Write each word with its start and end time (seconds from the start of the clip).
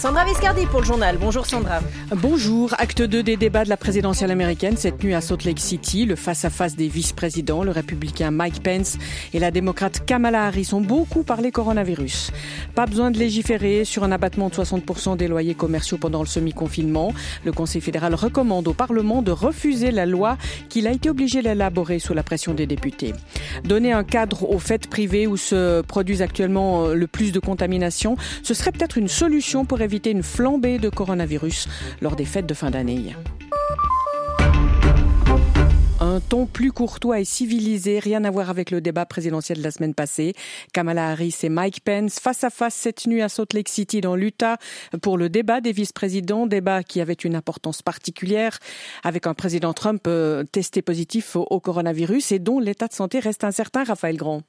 Sandra 0.00 0.24
Viscardi 0.24 0.64
pour 0.64 0.80
le 0.80 0.86
journal. 0.86 1.18
Bonjour 1.20 1.44
Sandra. 1.44 1.80
Bonjour. 2.16 2.74
Acte 2.78 3.02
2 3.02 3.22
des 3.22 3.36
débats 3.36 3.64
de 3.64 3.68
la 3.68 3.76
présidentielle 3.76 4.30
américaine 4.30 4.78
cette 4.78 5.04
nuit 5.04 5.12
à 5.12 5.20
Salt 5.20 5.44
Lake 5.44 5.60
City. 5.60 6.06
Le 6.06 6.16
face-à-face 6.16 6.74
des 6.74 6.88
vice-présidents, 6.88 7.64
le 7.64 7.70
républicain 7.70 8.30
Mike 8.30 8.62
Pence 8.62 8.96
et 9.34 9.38
la 9.38 9.50
démocrate 9.50 10.06
Kamala 10.06 10.46
Harris 10.46 10.70
ont 10.72 10.80
beaucoup 10.80 11.22
parlé 11.22 11.50
coronavirus. 11.52 12.32
Pas 12.74 12.86
besoin 12.86 13.10
de 13.10 13.18
légiférer 13.18 13.84
sur 13.84 14.02
un 14.02 14.10
abattement 14.10 14.48
de 14.48 14.54
60% 14.54 15.18
des 15.18 15.28
loyers 15.28 15.54
commerciaux 15.54 15.98
pendant 15.98 16.20
le 16.20 16.26
semi-confinement. 16.26 17.12
Le 17.44 17.52
Conseil 17.52 17.82
fédéral 17.82 18.14
recommande 18.14 18.68
au 18.68 18.72
Parlement 18.72 19.20
de 19.20 19.32
refuser 19.32 19.90
la 19.90 20.06
loi 20.06 20.38
qu'il 20.70 20.86
a 20.86 20.92
été 20.92 21.10
obligé 21.10 21.42
d'élaborer 21.42 21.98
sous 21.98 22.14
la 22.14 22.22
pression 22.22 22.54
des 22.54 22.66
députés. 22.66 23.12
Donner 23.64 23.92
un 23.92 24.04
cadre 24.04 24.48
aux 24.48 24.60
fêtes 24.60 24.88
privées 24.88 25.26
où 25.26 25.36
se 25.36 25.82
produisent 25.82 26.22
actuellement 26.22 26.88
le 26.88 27.06
plus 27.06 27.32
de 27.32 27.38
contamination, 27.38 28.16
ce 28.42 28.54
serait 28.54 28.72
peut-être 28.72 28.96
une 28.96 29.08
solution 29.08 29.66
pour 29.66 29.82
éviter 29.82 29.89
éviter 29.90 30.12
une 30.12 30.22
flambée 30.22 30.78
de 30.78 30.88
coronavirus 30.88 31.66
lors 32.00 32.14
des 32.14 32.24
fêtes 32.24 32.46
de 32.46 32.54
fin 32.54 32.70
d'année. 32.70 33.16
Un 35.98 36.20
ton 36.20 36.46
plus 36.46 36.70
courtois 36.70 37.18
et 37.18 37.24
civilisé, 37.24 37.98
rien 37.98 38.22
à 38.22 38.30
voir 38.30 38.50
avec 38.50 38.70
le 38.70 38.80
débat 38.80 39.04
présidentiel 39.04 39.58
de 39.58 39.64
la 39.64 39.72
semaine 39.72 39.94
passée. 39.94 40.34
Kamala 40.72 41.10
Harris 41.10 41.38
et 41.42 41.48
Mike 41.48 41.80
Pence 41.80 42.20
face 42.20 42.44
à 42.44 42.50
face 42.50 42.76
cette 42.76 43.08
nuit 43.08 43.20
à 43.20 43.28
Salt 43.28 43.52
Lake 43.52 43.68
City 43.68 44.00
dans 44.00 44.14
l'Utah 44.14 44.58
pour 45.02 45.18
le 45.18 45.28
débat 45.28 45.60
des 45.60 45.72
vice-présidents, 45.72 46.46
débat 46.46 46.84
qui 46.84 47.00
avait 47.00 47.12
une 47.12 47.34
importance 47.34 47.82
particulière 47.82 48.60
avec 49.02 49.26
un 49.26 49.34
président 49.34 49.72
Trump 49.72 50.02
euh, 50.06 50.44
testé 50.44 50.82
positif 50.82 51.34
au 51.34 51.58
coronavirus 51.58 52.30
et 52.30 52.38
dont 52.38 52.60
l'état 52.60 52.86
de 52.86 52.92
santé 52.92 53.18
reste 53.18 53.42
incertain, 53.42 53.82
Raphaël 53.82 54.16
Grand. 54.16 54.42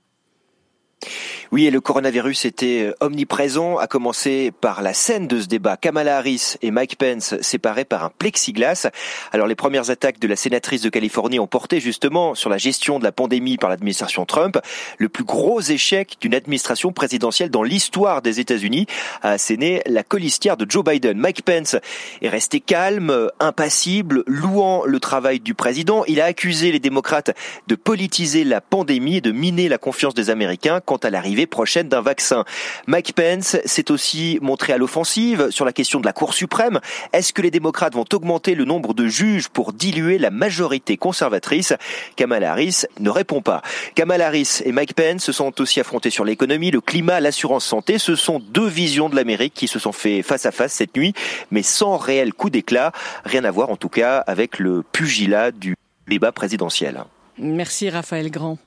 Oui, 1.53 1.65
et 1.65 1.71
le 1.71 1.81
coronavirus 1.81 2.45
était 2.45 2.83
euh, 2.83 2.93
omniprésent, 3.01 3.77
à 3.77 3.85
commencer 3.85 4.53
par 4.61 4.81
la 4.81 4.93
scène 4.93 5.27
de 5.27 5.41
ce 5.41 5.47
débat. 5.47 5.75
Kamala 5.75 6.15
Harris 6.15 6.55
et 6.61 6.71
Mike 6.71 6.97
Pence 6.97 7.35
séparés 7.41 7.83
par 7.83 8.05
un 8.05 8.09
plexiglas. 8.09 8.87
Alors 9.33 9.47
les 9.47 9.55
premières 9.55 9.89
attaques 9.89 10.17
de 10.17 10.29
la 10.29 10.37
sénatrice 10.37 10.81
de 10.81 10.87
Californie 10.87 11.41
ont 11.41 11.47
porté 11.47 11.81
justement 11.81 12.35
sur 12.35 12.49
la 12.49 12.57
gestion 12.57 12.99
de 12.99 13.03
la 13.03 13.11
pandémie 13.11 13.57
par 13.57 13.69
l'administration 13.69 14.25
Trump, 14.25 14.59
le 14.97 15.09
plus 15.09 15.25
gros 15.25 15.59
échec 15.59 16.15
d'une 16.21 16.33
administration 16.33 16.93
présidentielle 16.93 17.49
dans 17.49 17.63
l'histoire 17.63 18.21
des 18.21 18.39
États-Unis, 18.39 18.85
a 19.21 19.31
asséné 19.31 19.81
la 19.87 20.03
colistière 20.03 20.55
de 20.55 20.65
Joe 20.69 20.85
Biden. 20.85 21.17
Mike 21.17 21.41
Pence 21.41 21.75
est 22.21 22.29
resté 22.29 22.61
calme, 22.61 23.29
impassible, 23.41 24.23
louant 24.25 24.85
le 24.85 25.01
travail 25.01 25.41
du 25.41 25.53
président. 25.53 26.05
Il 26.07 26.21
a 26.21 26.25
accusé 26.25 26.71
les 26.71 26.79
démocrates 26.79 27.35
de 27.67 27.75
politiser 27.75 28.45
la 28.45 28.61
pandémie 28.61 29.17
et 29.17 29.21
de 29.21 29.33
miner 29.33 29.67
la 29.67 29.77
confiance 29.77 30.13
des 30.13 30.29
Américains 30.29 30.79
quant 30.79 30.95
à 30.95 31.09
l'arrivée 31.09 31.40
prochaine 31.47 31.87
d'un 31.87 32.01
vaccin. 32.01 32.45
Mike 32.87 33.13
Pence 33.13 33.57
s'est 33.65 33.91
aussi 33.91 34.39
montré 34.41 34.73
à 34.73 34.77
l'offensive 34.77 35.49
sur 35.51 35.65
la 35.65 35.73
question 35.73 35.99
de 35.99 36.05
la 36.05 36.13
Cour 36.13 36.33
suprême. 36.33 36.79
Est-ce 37.13 37.33
que 37.33 37.41
les 37.41 37.51
démocrates 37.51 37.93
vont 37.93 38.05
augmenter 38.13 38.55
le 38.55 38.65
nombre 38.65 38.93
de 38.93 39.07
juges 39.07 39.49
pour 39.49 39.73
diluer 39.73 40.17
la 40.17 40.29
majorité 40.29 40.97
conservatrice? 40.97 41.73
Kamala 42.15 42.51
Harris 42.51 42.83
ne 42.99 43.09
répond 43.09 43.41
pas. 43.41 43.61
Kamala 43.95 44.27
Harris 44.27 44.61
et 44.65 44.71
Mike 44.71 44.95
Pence 44.95 45.23
se 45.23 45.31
sont 45.31 45.59
aussi 45.61 45.79
affrontés 45.79 46.09
sur 46.09 46.25
l'économie, 46.25 46.71
le 46.71 46.81
climat, 46.81 47.19
l'assurance 47.19 47.65
santé. 47.65 47.97
Ce 47.97 48.15
sont 48.15 48.39
deux 48.39 48.67
visions 48.67 49.09
de 49.09 49.15
l'Amérique 49.15 49.53
qui 49.53 49.67
se 49.67 49.79
sont 49.79 49.91
fait 49.91 50.21
face 50.21 50.45
à 50.45 50.51
face 50.51 50.73
cette 50.73 50.95
nuit, 50.95 51.13
mais 51.51 51.63
sans 51.63 51.97
réel 51.97 52.33
coup 52.33 52.49
d'éclat. 52.49 52.91
Rien 53.25 53.43
à 53.43 53.51
voir 53.51 53.69
en 53.69 53.77
tout 53.77 53.89
cas 53.89 54.17
avec 54.19 54.59
le 54.59 54.83
pugilat 54.83 55.51
du 55.51 55.75
débat 56.07 56.31
présidentiel. 56.31 57.03
Merci 57.37 57.89
Raphaël 57.89 58.29
Grand. 58.29 58.57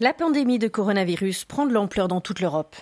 La 0.00 0.12
pandémie 0.12 0.60
de 0.60 0.68
coronavirus 0.68 1.44
prend 1.44 1.66
de 1.66 1.72
l'ampleur 1.72 2.06
dans 2.06 2.20
toute 2.20 2.38
l'Europe. 2.38 2.76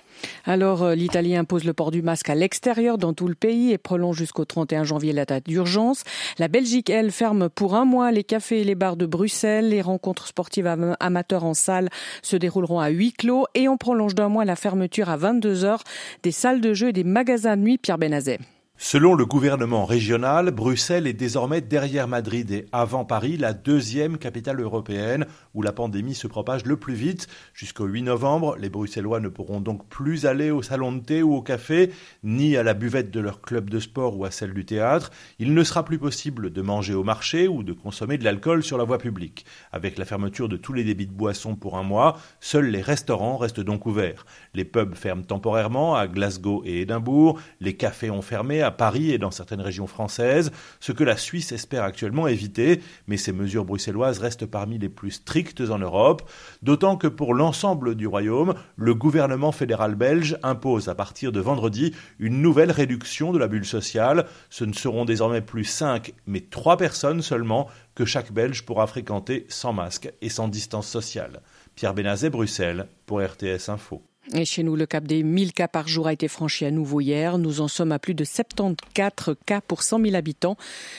Alors, 0.44 0.82
euh, 0.82 0.94
l'Italie 0.94 1.34
impose 1.34 1.64
le 1.64 1.72
port 1.72 1.90
du 1.90 2.02
masque 2.02 2.28
à 2.28 2.34
l'extérieur 2.34 2.98
dans 2.98 3.14
tout 3.14 3.26
le 3.26 3.34
pays 3.34 3.72
et 3.72 3.78
prolonge 3.78 4.18
jusqu'au 4.18 4.44
31 4.44 4.84
janvier 4.84 5.14
la 5.14 5.24
date 5.24 5.46
d'urgence. 5.46 6.04
La 6.38 6.48
Belgique, 6.48 6.90
elle, 6.90 7.10
ferme 7.10 7.48
pour 7.48 7.74
un 7.74 7.86
mois 7.86 8.12
les 8.12 8.22
cafés 8.22 8.60
et 8.60 8.64
les 8.64 8.74
bars 8.74 8.98
de 8.98 9.06
Bruxelles. 9.06 9.70
Les 9.70 9.80
rencontres 9.80 10.26
sportives 10.26 10.66
amateurs 11.00 11.44
en 11.44 11.54
salle 11.54 11.88
se 12.20 12.36
dérouleront 12.36 12.80
à 12.80 12.90
huis 12.90 13.14
clos 13.14 13.46
et 13.54 13.66
on 13.66 13.78
prolonge 13.78 14.14
d'un 14.14 14.28
mois 14.28 14.44
la 14.44 14.56
fermeture 14.56 15.08
à 15.08 15.16
22 15.16 15.64
heures 15.64 15.84
des 16.22 16.32
salles 16.32 16.60
de 16.60 16.74
jeux 16.74 16.88
et 16.88 16.92
des 16.92 17.04
magasins 17.04 17.56
de 17.56 17.62
nuit 17.62 17.78
Pierre 17.78 17.96
Benazet. 17.96 18.40
Selon 18.78 19.14
le 19.14 19.24
gouvernement 19.24 19.86
régional, 19.86 20.50
Bruxelles 20.50 21.06
est 21.06 21.14
désormais 21.14 21.62
derrière 21.62 22.06
Madrid 22.06 22.50
et 22.50 22.66
avant 22.72 23.06
Paris 23.06 23.38
la 23.38 23.54
deuxième 23.54 24.18
capitale 24.18 24.60
européenne 24.60 25.24
où 25.54 25.62
la 25.62 25.72
pandémie 25.72 26.14
se 26.14 26.26
propage 26.26 26.66
le 26.66 26.76
plus 26.76 26.92
vite. 26.92 27.26
Jusqu'au 27.54 27.86
8 27.86 28.02
novembre, 28.02 28.54
les 28.58 28.68
Bruxellois 28.68 29.20
ne 29.20 29.30
pourront 29.30 29.60
donc 29.60 29.88
plus 29.88 30.26
aller 30.26 30.50
au 30.50 30.60
salon 30.60 30.92
de 30.92 31.00
thé 31.00 31.22
ou 31.22 31.34
au 31.36 31.40
café, 31.40 31.90
ni 32.22 32.54
à 32.54 32.62
la 32.62 32.74
buvette 32.74 33.10
de 33.10 33.18
leur 33.18 33.40
club 33.40 33.70
de 33.70 33.80
sport 33.80 34.18
ou 34.18 34.26
à 34.26 34.30
celle 34.30 34.52
du 34.52 34.66
théâtre. 34.66 35.10
Il 35.38 35.54
ne 35.54 35.64
sera 35.64 35.82
plus 35.82 35.98
possible 35.98 36.52
de 36.52 36.60
manger 36.60 36.92
au 36.92 37.02
marché 37.02 37.48
ou 37.48 37.62
de 37.62 37.72
consommer 37.72 38.18
de 38.18 38.24
l'alcool 38.24 38.62
sur 38.62 38.76
la 38.76 38.84
voie 38.84 38.98
publique. 38.98 39.46
Avec 39.72 39.96
la 39.96 40.04
fermeture 40.04 40.50
de 40.50 40.58
tous 40.58 40.74
les 40.74 40.84
débits 40.84 41.06
de 41.06 41.12
boissons 41.12 41.56
pour 41.56 41.78
un 41.78 41.82
mois, 41.82 42.18
seuls 42.40 42.68
les 42.68 42.82
restaurants 42.82 43.38
restent 43.38 43.60
donc 43.60 43.86
ouverts. 43.86 44.26
Les 44.52 44.66
pubs 44.66 44.94
ferment 44.94 45.24
temporairement 45.24 45.96
à 45.96 46.06
Glasgow 46.08 46.62
et 46.66 46.82
Édimbourg, 46.82 47.40
les 47.60 47.74
cafés 47.74 48.10
ont 48.10 48.22
fermé 48.22 48.60
à 48.65 48.65
Paris 48.70 49.12
et 49.12 49.18
dans 49.18 49.30
certaines 49.30 49.60
régions 49.60 49.86
françaises, 49.86 50.50
ce 50.80 50.92
que 50.92 51.04
la 51.04 51.16
Suisse 51.16 51.52
espère 51.52 51.82
actuellement 51.82 52.28
éviter, 52.28 52.80
mais 53.06 53.16
ces 53.16 53.32
mesures 53.32 53.64
bruxelloises 53.64 54.18
restent 54.18 54.46
parmi 54.46 54.78
les 54.78 54.88
plus 54.88 55.12
strictes 55.12 55.60
en 55.60 55.78
Europe, 55.78 56.28
d'autant 56.62 56.96
que 56.96 57.06
pour 57.06 57.34
l'ensemble 57.34 57.94
du 57.94 58.06
Royaume, 58.06 58.54
le 58.76 58.94
gouvernement 58.94 59.52
fédéral 59.52 59.94
belge 59.94 60.38
impose 60.42 60.88
à 60.88 60.94
partir 60.94 61.32
de 61.32 61.40
vendredi 61.40 61.94
une 62.18 62.42
nouvelle 62.42 62.70
réduction 62.70 63.32
de 63.32 63.38
la 63.38 63.48
bulle 63.48 63.66
sociale. 63.66 64.26
Ce 64.50 64.64
ne 64.64 64.72
seront 64.72 65.04
désormais 65.04 65.42
plus 65.42 65.64
cinq, 65.64 66.14
mais 66.26 66.40
trois 66.40 66.76
personnes 66.76 67.22
seulement 67.22 67.68
que 67.94 68.04
chaque 68.04 68.32
Belge 68.32 68.64
pourra 68.64 68.86
fréquenter 68.86 69.46
sans 69.48 69.72
masque 69.72 70.12
et 70.20 70.28
sans 70.28 70.48
distance 70.48 70.86
sociale. 70.86 71.40
Pierre 71.74 71.94
Benazet, 71.94 72.30
Bruxelles, 72.30 72.86
pour 73.06 73.20
RTS 73.20 73.68
Info. 73.68 74.02
Et 74.34 74.44
chez 74.44 74.62
nous, 74.62 74.74
le 74.74 74.86
cap 74.86 75.04
des 75.04 75.22
1000 75.22 75.52
cas 75.52 75.68
par 75.68 75.86
jour 75.86 76.08
a 76.08 76.12
été 76.12 76.26
franchi 76.26 76.64
à 76.64 76.70
nouveau 76.70 77.00
hier. 77.00 77.38
Nous 77.38 77.60
en 77.60 77.68
sommes 77.68 77.92
à 77.92 77.98
plus 77.98 78.14
de 78.14 78.24
74 78.24 79.36
cas 79.46 79.60
pour 79.60 79.82
100 79.82 80.00
000 80.02 80.16
habitants. 80.16 80.56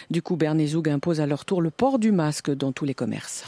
Du 0.09 0.21
coup, 0.21 0.37
Bernézoug 0.37 0.87
impose 0.87 1.19
à 1.19 1.25
leur 1.25 1.43
tour 1.43 1.61
le 1.61 1.69
port 1.69 1.99
du 1.99 2.11
masque 2.11 2.51
dans 2.51 2.71
tous 2.71 2.85
les 2.85 2.93
commerces. 2.93 3.43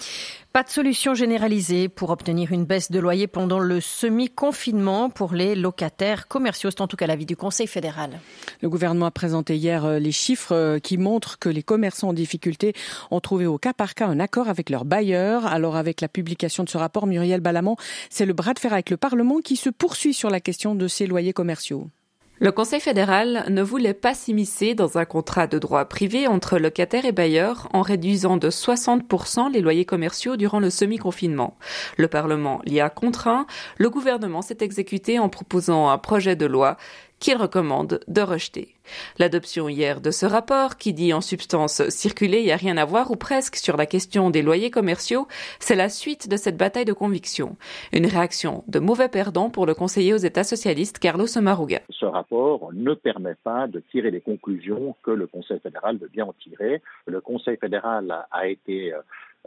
Pas 0.51 0.63
de 0.63 0.69
solution 0.69 1.13
généralisée 1.13 1.89
pour 1.89 2.09
obtenir 2.09 2.51
une 2.51 2.65
baisse 2.65 2.89
de 2.89 2.99
loyer 2.99 3.27
pendant 3.27 3.59
le 3.59 3.79
semi-confinement 3.79 5.11
pour 5.11 5.33
les 5.33 5.53
locataires 5.53 6.27
commerciaux. 6.27 6.71
C'est 6.71 6.81
en 6.81 6.87
tout 6.87 6.97
cas 6.97 7.05
l'avis 7.05 7.27
du 7.27 7.35
Conseil 7.35 7.67
fédéral. 7.67 8.19
Le 8.63 8.67
gouvernement 8.67 9.05
a 9.05 9.11
présenté 9.11 9.57
hier 9.57 9.85
euh, 9.85 9.99
les 9.99 10.11
chiffres 10.11 10.55
euh, 10.55 10.79
qui 10.79 10.97
montrent 10.97 11.37
que 11.37 11.49
les 11.49 11.61
commerçants 11.61 12.09
en 12.09 12.13
difficulté 12.13 12.73
ont 13.11 13.19
trouvé 13.19 13.45
au 13.45 13.59
cas 13.59 13.73
par 13.73 13.93
cas 13.93 14.07
un 14.07 14.19
accord 14.19 14.49
avec 14.49 14.71
leurs 14.71 14.85
bailleurs. 14.85 15.45
Alors 15.45 15.75
avec 15.75 16.01
la 16.01 16.07
publication 16.07 16.63
de 16.63 16.69
ce 16.69 16.79
rapport, 16.79 17.05
Muriel 17.05 17.41
Balamont, 17.41 17.75
c'est 18.09 18.25
le 18.25 18.33
bras 18.33 18.55
de 18.55 18.59
fer 18.59 18.73
avec 18.73 18.89
le 18.89 18.97
Parlement 18.97 19.41
qui 19.41 19.55
se 19.55 19.69
poursuit 19.69 20.15
sur 20.15 20.31
la 20.31 20.39
question 20.39 20.73
de 20.73 20.87
ces 20.87 21.05
loyers 21.05 21.31
commerciaux. 21.33 21.91
Le 22.41 22.53
Conseil 22.53 22.79
fédéral 22.79 23.43
ne 23.49 23.61
voulait 23.61 23.93
pas 23.93 24.13
s'immiscer 24.13 24.73
dans 24.73 24.97
un 24.97 25.03
contrat 25.03 25.45
de 25.45 25.59
droit 25.59 25.83
privé 25.83 26.25
entre 26.25 26.57
locataires 26.57 27.03
et 27.03 27.11
bailleurs 27.11 27.67
en 27.73 27.81
réduisant 27.81 28.37
de 28.37 28.49
60% 28.49 29.51
les 29.51 29.59
loyers 29.59 29.83
commerciaux 29.83 30.37
durant 30.37 30.61
le 30.61 30.69
semi-confinement. 30.69 31.57
Le 31.97 32.07
Parlement 32.07 32.61
l'y 32.63 32.79
a 32.79 32.89
contraint, 32.89 33.45
le 33.77 33.89
gouvernement 33.89 34.41
s'est 34.41 34.59
exécuté 34.61 35.19
en 35.19 35.27
proposant 35.27 35.89
un 35.89 35.97
projet 35.97 36.37
de 36.37 36.45
loi 36.45 36.77
qu'il 37.19 37.37
recommande 37.37 37.99
de 38.07 38.21
rejeter. 38.21 38.75
L'adoption 39.17 39.69
hier 39.69 40.01
de 40.01 40.11
ce 40.11 40.25
rapport, 40.25 40.77
qui 40.77 40.93
dit 40.93 41.13
en 41.13 41.21
substance 41.21 41.87
circuler, 41.89 42.43
n'y 42.43 42.51
a 42.51 42.55
rien 42.55 42.77
à 42.77 42.85
voir 42.85 43.11
ou 43.11 43.15
presque 43.15 43.55
sur 43.55 43.77
la 43.77 43.85
question 43.85 44.29
des 44.29 44.41
loyers 44.41 44.71
commerciaux, 44.71 45.27
c'est 45.59 45.75
la 45.75 45.89
suite 45.89 46.29
de 46.29 46.37
cette 46.37 46.57
bataille 46.57 46.85
de 46.85 46.93
conviction. 46.93 47.57
Une 47.93 48.05
réaction 48.05 48.63
de 48.67 48.79
mauvais 48.79 49.09
perdant 49.09 49.49
pour 49.49 49.65
le 49.65 49.73
conseiller 49.73 50.13
aux 50.13 50.17
États 50.17 50.43
socialistes 50.43 50.99
Carlos 50.99 51.27
Maruga. 51.41 51.81
Ce 51.89 52.05
rapport 52.05 52.71
ne 52.73 52.93
permet 52.93 53.35
pas 53.43 53.67
de 53.67 53.79
tirer 53.91 54.11
les 54.11 54.21
conclusions 54.21 54.95
que 55.03 55.11
le 55.11 55.27
Conseil 55.27 55.59
fédéral 55.59 55.97
veut 55.97 56.09
bien 56.11 56.25
en 56.25 56.33
tirer. 56.33 56.81
Le 57.05 57.21
Conseil 57.21 57.57
fédéral 57.57 58.25
a 58.31 58.47
été 58.47 58.93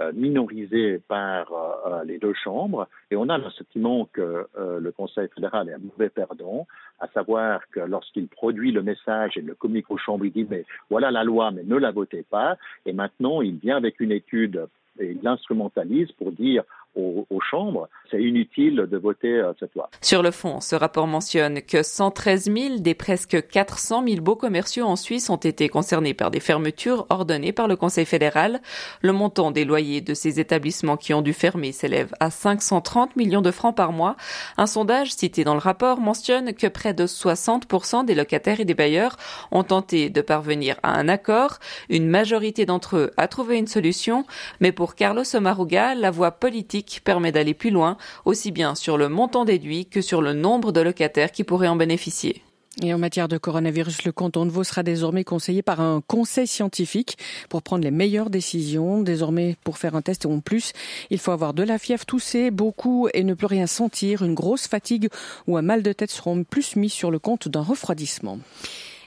euh, 0.01 0.11
minorisé 0.15 1.01
par 1.07 1.53
euh, 1.53 1.91
euh, 2.01 2.05
les 2.05 2.19
deux 2.19 2.33
chambres. 2.33 2.89
Et 3.11 3.17
on 3.17 3.29
a 3.29 3.37
le 3.37 3.51
sentiment 3.51 4.09
que 4.11 4.47
le 4.57 4.91
Conseil 4.91 5.29
fédéral 5.35 5.69
est 5.69 5.75
un 5.75 5.79
mauvais 5.79 6.09
perdant, 6.09 6.67
à 6.99 7.09
savoir 7.09 7.61
que 7.71 7.81
lorsqu'il 7.81 8.27
produit 8.27 8.73
le 8.73 8.83
message 8.83 9.37
et 9.37 9.43
le 9.43 9.55
communique 9.55 9.91
aux 9.91 9.99
chambres, 9.99 10.25
il 10.25 10.33
dit 10.33 10.47
mais 10.49 10.65
voilà 10.89 11.11
la 11.11 11.25
loi, 11.25 11.51
mais 11.51 11.63
ne 11.63 11.77
la 11.77 11.91
votez 11.91 12.23
pas, 12.23 12.57
et 12.87 12.95
maintenant 12.95 13.43
il 13.43 13.57
vient 13.57 13.77
avec 13.77 14.01
une 14.01 14.13
étude 14.13 14.67
et 14.99 15.15
l'instrumentalise 15.23 16.11
pour 16.13 16.33
dire 16.33 16.65
aux, 16.95 17.27
chambres, 17.51 17.89
c'est 18.11 18.23
inutile 18.23 18.87
de 18.91 18.97
voter 18.97 19.33
euh, 19.33 19.53
cette 19.59 19.75
loi. 19.75 19.91
Sur 20.01 20.23
le 20.23 20.31
fond, 20.31 20.61
ce 20.61 20.77
rapport 20.77 21.07
mentionne 21.07 21.63
que 21.63 21.83
113 21.83 22.45
000 22.45 22.79
des 22.79 22.95
presque 22.95 23.47
400 23.49 24.05
000 24.07 24.21
beaux 24.21 24.37
commerciaux 24.37 24.85
en 24.85 24.97
Suisse 24.97 25.31
ont 25.31 25.37
été 25.37 25.69
concernés 25.69 26.15
par 26.15 26.31
des 26.31 26.41
fermetures 26.41 27.07
ordonnées 27.11 27.53
par 27.53 27.69
le 27.69 27.77
Conseil 27.77 28.05
fédéral. 28.05 28.61
Le 29.01 29.13
montant 29.13 29.51
des 29.51 29.65
loyers 29.65 30.01
de 30.01 30.15
ces 30.15 30.41
établissements 30.41 30.97
qui 30.97 31.15
ont 31.15 31.23
dû 31.23 31.33
fermer 31.33 31.73
s'élève 31.73 32.13
à 32.21 32.31
530 32.31 33.17
millions 33.17 33.43
de 33.43 33.51
francs 33.51 33.77
par 33.77 33.93
mois. 33.93 34.17
Un 34.57 34.67
sondage 34.67 35.13
cité 35.13 35.45
dans 35.45 35.55
le 35.55 35.61
rapport 35.61 36.01
mentionne 36.01 36.53
que 36.55 36.67
près 36.67 36.95
de 36.95 37.07
60% 37.07 38.05
des 38.05 38.15
locataires 38.15 38.61
et 38.61 38.65
des 38.65 38.75
bailleurs 38.75 39.17
ont 39.51 39.65
tenté 39.65 40.11
de 40.11 40.21
parvenir 40.21 40.79
à 40.83 40.99
un 40.99 41.09
accord. 41.09 41.59
Une 41.89 42.09
majorité 42.09 42.67
d'entre 42.67 42.97
eux 42.97 43.11
a 43.17 43.29
trouvé 43.29 43.57
une 43.57 43.67
solution, 43.67 44.25
mais 44.61 44.73
pour 44.73 44.95
Carlos 44.95 45.25
Omaruga, 45.35 45.95
la 45.95 46.11
voie 46.11 46.33
politique 46.33 46.82
permet 47.05 47.33
d'aller 47.33 47.55
plus 47.55 47.71
loin, 47.71 47.97
aussi 48.25 48.51
bien 48.51 48.75
sur 48.75 48.97
le 48.97 49.09
montant 49.09 49.45
déduit 49.45 49.87
que 49.87 50.01
sur 50.01 50.23
le 50.23 50.33
nombre 50.33 50.73
de 50.73 50.81
locataires 50.81 51.33
qui 51.33 51.45
pourraient 51.45 51.69
en 51.69 51.77
bénéficier. 51.77 52.43
Et 52.81 52.95
en 52.95 52.99
matière 52.99 53.29
de 53.29 53.37
coronavirus, 53.37 54.05
le 54.05 54.13
canton 54.13 54.47
de 54.47 54.51
Vaud 54.51 54.65
sera 54.65 54.83
désormais 54.83 55.25
conseillé 55.25 55.61
par 55.61 55.81
un 55.81 56.01
conseil 56.07 56.47
scientifique 56.47 57.19
pour 57.51 57.63
prendre 57.63 57.85
les 57.85 57.91
meilleures 57.91 58.31
décisions. 58.31 59.03
Désormais, 59.03 59.57
pour 59.63 59.77
faire 59.77 59.95
un 59.95 60.01
test 60.01 60.25
en 60.25 60.41
plus, 60.41 60.73
il 61.11 61.19
faut 61.19 61.33
avoir 61.33 61.53
de 61.53 61.63
la 61.63 61.79
fièvre, 61.79 62.07
tousser 62.07 62.51
beaucoup 62.51 63.09
et 63.13 63.25
ne 63.25 63.35
plus 63.35 63.47
rien 63.47 63.67
sentir. 63.67 64.23
Une 64.23 64.35
grosse 64.35 64.69
fatigue 64.69 65.11
ou 65.47 65.59
un 65.59 65.63
mal 65.63 65.83
de 65.83 65.93
tête 65.93 66.11
seront 66.11 66.45
plus 66.45 66.77
mis 66.77 66.89
sur 66.89 67.11
le 67.11 67.19
compte 67.19 67.47
d'un 67.47 67.63
refroidissement. 67.63 68.39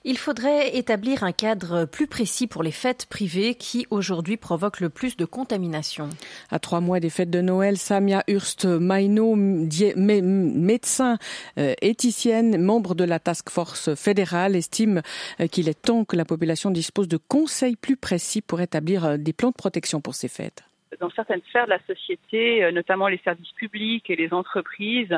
Il 0.08 0.20
faudrait 0.20 0.78
établir 0.78 1.24
un 1.24 1.32
cadre 1.32 1.86
plus 1.86 2.06
précis 2.06 2.46
pour 2.46 2.62
les 2.62 2.72
fêtes 2.72 3.08
privées 3.08 3.56
qui 3.56 3.88
aujourd'hui 3.90 4.38
provoquent 4.38 4.80
le 4.80 4.90
plus 4.90 5.18
de 5.18 5.26
contamination. 5.26 6.10
À 6.52 6.60
trois 6.60 6.80
mois 6.80 7.00
des 7.00 7.10
fêtes 7.10 7.32
de 7.32 7.42
Noël, 7.42 7.76
Samia 7.76 8.24
Hurst 8.28 8.66
Maino, 8.66 9.34
médecin 9.36 11.18
euh, 11.58 11.74
éthicienne, 11.82 12.62
membre 12.62 12.94
de 12.94 13.04
la 13.04 13.18
task 13.18 13.50
force 13.50 13.96
fédérale, 13.96 14.56
estime 14.56 15.02
euh, 15.40 15.48
qu'il 15.48 15.68
est 15.68 15.82
temps 15.82 16.06
que 16.06 16.16
la 16.16 16.24
population 16.24 16.70
dispose 16.70 17.08
de 17.08 17.18
conseils 17.18 17.76
plus 17.76 17.98
précis 17.98 18.42
pour 18.42 18.62
établir 18.62 19.06
euh, 19.06 19.18
des 19.18 19.34
plans 19.34 19.50
de 19.50 19.56
protection 19.56 20.02
pour 20.02 20.14
ces 20.14 20.28
fêtes 20.28 20.62
dans 21.00 21.10
certaines 21.10 21.42
sphères 21.50 21.66
de 21.66 21.72
la 21.72 21.80
société, 21.86 22.64
euh, 22.64 22.72
notamment 22.72 23.08
les 23.08 23.20
services 23.20 23.52
publics 23.54 24.10
et 24.10 24.16
les 24.16 24.34
entreprises, 24.34 25.18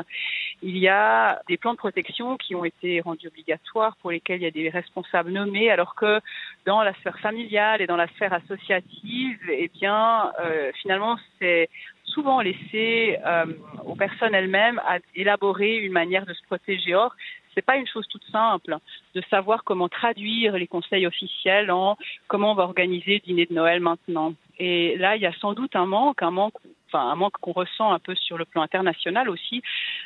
il 0.62 0.76
y 0.76 0.88
a 0.88 1.40
des 1.48 1.56
plans 1.56 1.72
de 1.72 1.78
protection 1.78 2.36
qui 2.36 2.54
ont 2.54 2.64
été 2.64 3.00
rendus 3.00 3.28
obligatoires 3.28 3.96
pour 3.96 4.10
lesquels 4.10 4.40
il 4.40 4.44
y 4.44 4.46
a 4.46 4.50
des 4.50 4.68
responsables 4.68 5.30
nommés, 5.30 5.70
alors 5.70 5.94
que 5.94 6.20
dans 6.66 6.82
la 6.82 6.94
sphère 6.94 7.18
familiale 7.20 7.80
et 7.82 7.86
dans 7.86 7.96
la 7.96 8.08
sphère 8.08 8.32
associative, 8.32 9.38
eh 9.50 9.68
bien, 9.68 10.32
euh, 10.40 10.72
finalement, 10.82 11.18
c'est 11.38 11.68
souvent 12.04 12.40
laissé 12.40 13.18
euh, 13.24 13.46
aux 13.84 13.94
personnes 13.94 14.34
elles-mêmes 14.34 14.80
à 14.86 14.98
élaborer 15.14 15.76
une 15.76 15.92
manière 15.92 16.26
de 16.26 16.34
se 16.34 16.42
protéger. 16.44 16.94
Or, 16.94 17.14
c'est 17.54 17.64
pas 17.64 17.76
une 17.76 17.86
chose 17.86 18.06
toute 18.08 18.24
simple 18.30 18.76
de 19.14 19.22
savoir 19.30 19.64
comment 19.64 19.88
traduire 19.88 20.56
les 20.56 20.66
conseils 20.66 21.06
officiels 21.06 21.70
en 21.70 21.96
comment 22.26 22.52
on 22.52 22.54
va 22.54 22.64
organiser 22.64 23.14
le 23.14 23.20
dîner 23.20 23.46
de 23.46 23.54
Noël 23.54 23.80
maintenant. 23.80 24.34
Et 24.58 24.96
là, 24.96 25.16
il 25.16 25.22
y 25.22 25.26
a 25.26 25.32
sans 25.34 25.52
doute 25.52 25.76
un 25.76 25.86
manque, 25.86 26.22
un 26.22 26.30
manque, 26.30 26.54
enfin 26.86 27.10
un 27.10 27.14
manque 27.14 27.38
qu'on 27.40 27.52
ressent 27.52 27.92
un 27.92 27.98
peu 27.98 28.14
sur 28.14 28.38
le 28.38 28.44
plan 28.44 28.62
international 28.62 29.28
aussi, 29.28 29.62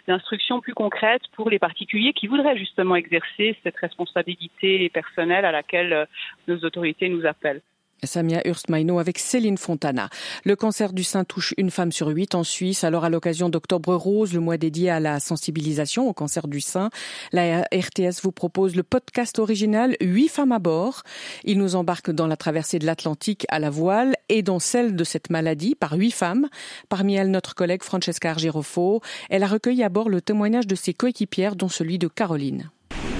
d'instructions 0.06 0.60
plus 0.60 0.74
concrètes 0.74 1.22
pour 1.32 1.48
les 1.48 1.58
particuliers 1.58 2.12
qui 2.12 2.26
voudraient 2.26 2.58
justement 2.58 2.96
exercer 2.96 3.56
cette 3.62 3.76
responsabilité 3.76 4.90
personnelle 4.90 5.44
à 5.44 5.52
laquelle 5.52 5.92
euh, 5.92 6.04
nos 6.48 6.58
autorités 6.58 7.08
nous 7.08 7.24
appellent. 7.24 7.62
Samia 8.04 8.46
Hurst-Maino 8.46 8.98
avec 8.98 9.18
Céline 9.18 9.58
Fontana. 9.58 10.08
Le 10.44 10.56
cancer 10.56 10.92
du 10.92 11.04
sein 11.04 11.24
touche 11.24 11.54
une 11.56 11.70
femme 11.70 11.92
sur 11.92 12.08
huit 12.08 12.34
en 12.34 12.44
Suisse. 12.44 12.84
Alors, 12.84 13.04
à 13.04 13.10
l'occasion 13.10 13.48
d'Octobre 13.48 13.94
Rose, 13.94 14.32
le 14.32 14.40
mois 14.40 14.56
dédié 14.56 14.90
à 14.90 15.00
la 15.00 15.20
sensibilisation 15.20 16.08
au 16.08 16.12
cancer 16.12 16.48
du 16.48 16.60
sein, 16.60 16.90
la 17.32 17.62
RTS 17.62 18.22
vous 18.22 18.32
propose 18.32 18.74
le 18.74 18.82
podcast 18.82 19.38
original 19.38 19.96
Huit 20.00 20.28
femmes 20.28 20.52
à 20.52 20.58
bord. 20.58 21.02
Il 21.44 21.58
nous 21.58 21.76
embarque 21.76 22.10
dans 22.10 22.26
la 22.26 22.36
traversée 22.36 22.78
de 22.78 22.86
l'Atlantique 22.86 23.46
à 23.48 23.58
la 23.58 23.70
voile 23.70 24.14
et 24.28 24.42
dans 24.42 24.58
celle 24.58 24.96
de 24.96 25.04
cette 25.04 25.30
maladie 25.30 25.74
par 25.74 25.92
huit 25.92 26.12
femmes. 26.12 26.48
Parmi 26.88 27.14
elles, 27.14 27.30
notre 27.30 27.54
collègue 27.54 27.82
Francesca 27.82 28.30
Argirofo. 28.30 29.00
Elle 29.30 29.42
a 29.42 29.46
recueilli 29.46 29.82
à 29.82 29.88
bord 29.88 30.08
le 30.08 30.20
témoignage 30.20 30.66
de 30.66 30.74
ses 30.74 30.94
coéquipières, 30.94 31.56
dont 31.56 31.68
celui 31.68 31.98
de 31.98 32.08
Caroline. 32.08 32.70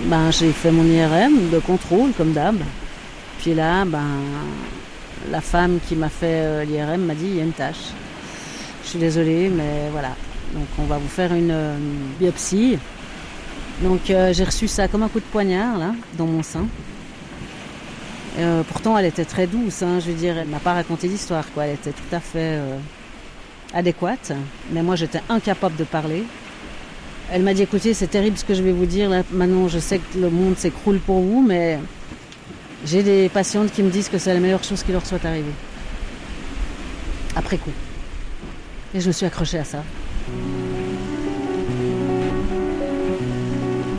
Ben, 0.06 0.30
j'ai 0.30 0.50
fait 0.50 0.72
mon 0.72 0.84
IRM 0.84 1.50
de 1.50 1.58
contrôle, 1.60 2.12
comme 2.12 2.32
d'hab. 2.32 2.56
Puis 3.42 3.54
là, 3.54 3.84
ben, 3.84 4.06
la 5.32 5.40
femme 5.40 5.80
qui 5.88 5.96
m'a 5.96 6.08
fait 6.08 6.26
euh, 6.44 6.64
l'IRM 6.64 7.04
m'a 7.04 7.14
dit 7.14 7.26
il 7.26 7.36
y 7.36 7.40
a 7.40 7.42
une 7.42 7.52
tâche. 7.52 7.90
Je 8.84 8.90
suis 8.90 8.98
désolée, 9.00 9.48
mais 9.48 9.88
voilà. 9.90 10.10
Donc 10.54 10.66
on 10.78 10.84
va 10.84 10.98
vous 10.98 11.08
faire 11.08 11.32
une, 11.34 11.50
euh, 11.50 11.76
biopsie. 12.20 12.78
Donc 13.82 14.10
euh, 14.10 14.32
j'ai 14.32 14.44
reçu 14.44 14.68
ça 14.68 14.86
comme 14.86 15.02
un 15.02 15.08
coup 15.08 15.18
de 15.18 15.24
poignard 15.24 15.76
là, 15.76 15.92
dans 16.16 16.26
mon 16.26 16.44
sein. 16.44 16.66
pourtant 18.68 18.96
elle 18.96 19.06
était 19.06 19.24
très 19.24 19.48
douce, 19.48 19.82
hein, 19.82 19.98
je 19.98 20.12
veux 20.12 20.16
dire, 20.16 20.38
elle 20.38 20.48
m'a 20.48 20.60
pas 20.60 20.74
raconté 20.74 21.08
l'histoire, 21.08 21.44
quoi. 21.52 21.66
Elle 21.66 21.74
était 21.74 21.90
tout 21.90 22.14
à 22.14 22.20
fait 22.20 22.60
adéquate. 23.74 24.32
Mais 24.70 24.84
moi 24.84 24.94
j'étais 24.94 25.20
incapable 25.28 25.74
de 25.74 25.84
parler. 25.84 26.22
Elle 27.32 27.42
m'a 27.42 27.54
dit 27.54 27.62
écoutez, 27.62 27.92
c'est 27.92 28.06
terrible 28.06 28.38
ce 28.38 28.44
que 28.44 28.54
je 28.54 28.62
vais 28.62 28.72
vous 28.72 28.86
dire 28.86 29.10
là. 29.10 29.24
Maintenant 29.32 29.66
je 29.66 29.80
sais 29.80 29.98
que 29.98 30.18
le 30.18 30.30
monde 30.30 30.56
s'écroule 30.56 31.00
pour 31.00 31.20
vous, 31.20 31.42
mais 31.42 31.80
j'ai 32.84 33.02
des 33.02 33.28
patientes 33.28 33.70
qui 33.72 33.82
me 33.82 33.90
disent 33.90 34.08
que 34.08 34.18
c'est 34.18 34.34
la 34.34 34.40
meilleure 34.40 34.64
chose 34.64 34.82
qui 34.82 34.92
leur 34.92 35.06
soit 35.06 35.24
arrivée. 35.24 35.52
Après 37.36 37.58
coup. 37.58 37.70
Et 38.94 39.00
je 39.00 39.06
me 39.06 39.12
suis 39.12 39.26
accrochée 39.26 39.58
à 39.58 39.64
ça. 39.64 39.82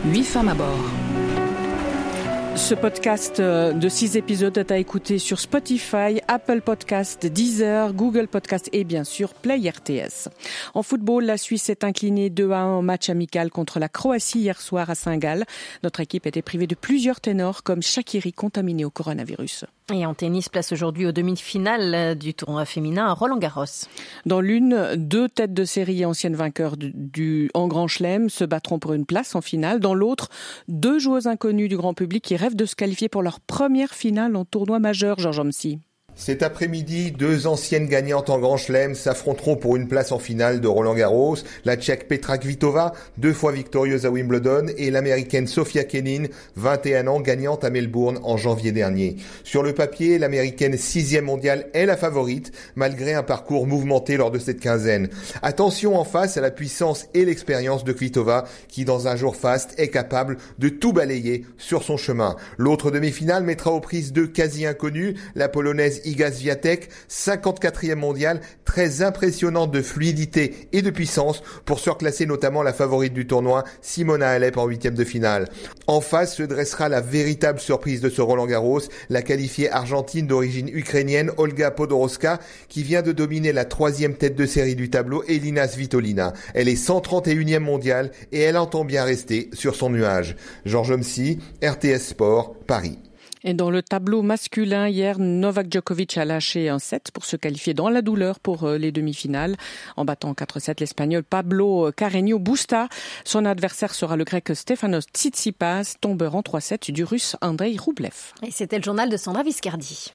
Huit 0.06 0.24
femmes 0.24 0.48
à 0.48 0.54
bord. 0.54 1.03
Ce 2.56 2.74
podcast 2.74 3.40
euh, 3.40 3.72
de 3.72 3.88
six 3.88 4.16
épisodes 4.16 4.56
est 4.56 4.70
à 4.70 4.78
écouter 4.78 5.18
sur 5.18 5.40
Spotify, 5.40 6.20
Apple 6.28 6.60
Podcast, 6.60 7.26
Deezer, 7.26 7.92
Google 7.92 8.28
Podcast 8.28 8.70
et 8.72 8.84
bien 8.84 9.02
sûr 9.02 9.34
Play 9.34 9.68
RTS. 9.68 10.28
En 10.72 10.84
football, 10.84 11.24
la 11.24 11.36
Suisse 11.36 11.64
s'est 11.64 11.84
inclinée 11.84 12.30
2 12.30 12.52
à 12.52 12.60
1 12.60 12.66
en 12.66 12.82
match 12.82 13.10
amical 13.10 13.50
contre 13.50 13.80
la 13.80 13.88
Croatie 13.88 14.38
hier 14.38 14.60
soir 14.60 14.88
à 14.88 14.94
Saint-Gall. 14.94 15.44
Notre 15.82 16.00
équipe 16.00 16.26
était 16.26 16.42
privée 16.42 16.68
de 16.68 16.76
plusieurs 16.76 17.20
ténors 17.20 17.64
comme 17.64 17.82
Shakiri 17.82 18.32
contaminé 18.32 18.84
au 18.84 18.90
coronavirus. 18.90 19.64
Et 19.92 20.06
en 20.06 20.14
tennis, 20.14 20.48
place 20.48 20.72
aujourd'hui 20.72 21.04
aux 21.04 21.12
demi-finales 21.12 22.16
du 22.16 22.32
tournoi 22.32 22.64
féminin 22.64 23.04
à 23.04 23.12
Roland-Garros. 23.12 23.86
Dans 24.24 24.40
l'une, 24.40 24.94
deux 24.96 25.28
têtes 25.28 25.52
de 25.52 25.66
série 25.66 26.06
anciennes 26.06 26.36
vainqueurs 26.36 26.76
du, 26.78 27.50
en 27.52 27.68
Grand 27.68 27.86
Chelem 27.86 28.30
se 28.30 28.44
battront 28.44 28.78
pour 28.78 28.94
une 28.94 29.04
place 29.04 29.34
en 29.34 29.42
finale. 29.42 29.80
Dans 29.80 29.92
l'autre, 29.92 30.30
deux 30.68 30.98
joueuses 30.98 31.26
inconnues 31.26 31.68
du 31.68 31.76
grand 31.76 31.92
public 31.92 32.24
qui 32.24 32.36
rêvent 32.36 32.56
de 32.56 32.64
se 32.64 32.76
qualifier 32.76 33.10
pour 33.10 33.22
leur 33.22 33.40
première 33.40 33.92
finale 33.92 34.36
en 34.36 34.46
tournoi 34.46 34.78
majeur, 34.78 35.18
Georges 35.18 35.40
Omsi. 35.40 35.80
Cet 36.16 36.44
après-midi, 36.44 37.10
deux 37.10 37.48
anciennes 37.48 37.88
gagnantes 37.88 38.30
en 38.30 38.38
Grand 38.38 38.56
Chelem 38.56 38.94
s'affronteront 38.94 39.56
pour 39.56 39.74
une 39.74 39.88
place 39.88 40.12
en 40.12 40.20
finale 40.20 40.60
de 40.60 40.68
Roland 40.68 40.94
Garros. 40.94 41.36
La 41.64 41.76
Tchèque 41.76 42.06
Petra 42.06 42.38
Kvitova, 42.38 42.92
deux 43.18 43.32
fois 43.32 43.50
victorieuse 43.50 44.06
à 44.06 44.10
Wimbledon, 44.10 44.66
et 44.78 44.92
l'Américaine 44.92 45.48
Sofia 45.48 45.82
Kenin, 45.82 46.26
21 46.54 47.08
ans, 47.08 47.20
gagnante 47.20 47.64
à 47.64 47.70
Melbourne 47.70 48.20
en 48.22 48.36
janvier 48.36 48.70
dernier. 48.70 49.16
Sur 49.42 49.64
le 49.64 49.74
papier, 49.74 50.18
l'Américaine 50.18 50.78
sixième 50.78 51.24
mondiale 51.24 51.66
est 51.74 51.84
la 51.84 51.96
favorite, 51.96 52.52
malgré 52.76 53.14
un 53.14 53.24
parcours 53.24 53.66
mouvementé 53.66 54.16
lors 54.16 54.30
de 54.30 54.38
cette 54.38 54.60
quinzaine. 54.60 55.08
Attention 55.42 55.98
en 55.98 56.04
face 56.04 56.36
à 56.36 56.40
la 56.40 56.52
puissance 56.52 57.06
et 57.14 57.24
l'expérience 57.24 57.82
de 57.82 57.92
Kvitova, 57.92 58.44
qui 58.68 58.84
dans 58.84 59.08
un 59.08 59.16
jour 59.16 59.34
faste 59.34 59.74
est 59.78 59.88
capable 59.88 60.36
de 60.60 60.68
tout 60.68 60.92
balayer 60.92 61.44
sur 61.58 61.82
son 61.82 61.96
chemin. 61.96 62.36
L'autre 62.56 62.92
demi-finale 62.92 63.42
mettra 63.42 63.72
aux 63.72 63.80
prises 63.80 64.12
deux 64.12 64.28
quasi 64.28 64.64
inconnus, 64.64 65.18
la 65.34 65.48
polonaise 65.48 66.02
Iga 66.04 66.30
Swiatek, 66.30 66.88
54e 67.08 67.94
mondial, 67.94 68.40
très 68.64 69.02
impressionnante 69.02 69.70
de 69.70 69.82
fluidité 69.82 70.68
et 70.72 70.82
de 70.82 70.90
puissance 70.90 71.42
pour 71.64 71.78
surclasser 71.78 72.26
notamment 72.26 72.62
la 72.62 72.72
favorite 72.72 73.12
du 73.12 73.26
tournoi, 73.26 73.64
Simona 73.82 74.28
Alep 74.28 74.56
en 74.56 74.66
huitième 74.66 74.94
de 74.94 75.04
finale. 75.04 75.48
En 75.86 76.00
face 76.00 76.36
se 76.36 76.42
dressera 76.42 76.88
la 76.88 77.00
véritable 77.00 77.60
surprise 77.60 78.00
de 78.00 78.10
ce 78.10 78.22
Roland 78.22 78.46
Garros, 78.46 78.80
la 79.10 79.22
qualifiée 79.22 79.70
argentine 79.70 80.26
d'origine 80.26 80.68
ukrainienne 80.68 81.30
Olga 81.36 81.70
Podoroska, 81.70 82.38
qui 82.68 82.82
vient 82.82 83.02
de 83.02 83.12
dominer 83.12 83.52
la 83.52 83.64
troisième 83.64 84.14
tête 84.14 84.36
de 84.36 84.46
série 84.46 84.74
du 84.74 84.90
tableau, 84.90 85.24
Elina 85.28 85.68
Svitolina. 85.68 86.32
Elle 86.54 86.68
est 86.68 86.82
131e 86.82 87.58
mondiale 87.58 88.10
et 88.32 88.40
elle 88.40 88.56
entend 88.56 88.84
bien 88.84 89.04
rester 89.04 89.50
sur 89.52 89.74
son 89.74 89.90
nuage. 89.90 90.36
Georges 90.64 90.92
Omsi, 90.92 91.38
RTS 91.62 92.08
Sport, 92.08 92.54
Paris. 92.66 92.98
Et 93.46 93.52
dans 93.52 93.70
le 93.70 93.82
tableau 93.82 94.22
masculin, 94.22 94.88
hier, 94.88 95.18
Novak 95.18 95.70
Djokovic 95.70 96.16
a 96.16 96.24
lâché 96.24 96.70
un 96.70 96.78
set 96.78 97.10
pour 97.12 97.26
se 97.26 97.36
qualifier 97.36 97.74
dans 97.74 97.90
la 97.90 98.00
douleur 98.00 98.40
pour 98.40 98.64
euh, 98.64 98.78
les 98.78 98.90
demi-finales. 98.90 99.56
En 99.96 100.06
battant 100.06 100.32
4-7 100.32 100.80
l'Espagnol 100.80 101.22
Pablo 101.22 101.92
Carreño 101.94 102.38
Busta, 102.38 102.88
son 103.24 103.44
adversaire 103.44 103.94
sera 103.94 104.16
le 104.16 104.24
Grec 104.24 104.50
Stefanos 104.54 105.04
Tsitsipas, 105.12 105.96
tombeur 106.00 106.36
en 106.36 106.40
3-7 106.40 106.90
du 106.90 107.04
Russe 107.04 107.36
Andrei 107.42 107.76
Rublev. 107.78 108.32
Et 108.42 108.50
c'était 108.50 108.78
le 108.78 108.82
journal 108.82 109.10
de 109.10 109.16
Sandra 109.18 109.42
Viscardi. 109.42 110.12